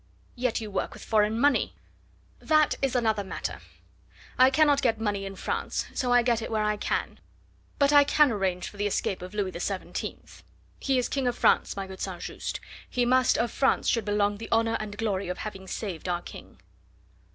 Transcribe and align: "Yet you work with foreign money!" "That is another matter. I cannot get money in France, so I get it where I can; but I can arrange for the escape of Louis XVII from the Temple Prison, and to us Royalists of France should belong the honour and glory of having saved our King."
"Yet 0.35 0.59
you 0.59 0.71
work 0.71 0.93
with 0.95 1.05
foreign 1.05 1.39
money!" 1.39 1.75
"That 2.39 2.73
is 2.81 2.95
another 2.95 3.23
matter. 3.23 3.59
I 4.35 4.49
cannot 4.49 4.81
get 4.81 4.99
money 4.99 5.27
in 5.27 5.35
France, 5.35 5.85
so 5.93 6.11
I 6.11 6.23
get 6.23 6.41
it 6.41 6.49
where 6.49 6.63
I 6.63 6.75
can; 6.75 7.19
but 7.77 7.93
I 7.93 8.03
can 8.03 8.31
arrange 8.31 8.67
for 8.67 8.77
the 8.77 8.87
escape 8.87 9.21
of 9.21 9.35
Louis 9.35 9.51
XVII 9.51 9.59
from 9.59 9.61
the 9.61 9.93
Temple 9.93 9.93
Prison, 9.93 9.93
and 9.93 9.95
to 9.95 10.17
us 10.17 11.17
Royalists 11.77 13.37
of 13.37 13.51
France 13.51 13.87
should 13.87 14.05
belong 14.05 14.37
the 14.37 14.51
honour 14.51 14.75
and 14.79 14.97
glory 14.97 15.29
of 15.29 15.37
having 15.37 15.67
saved 15.67 16.09
our 16.09 16.23
King." 16.23 16.57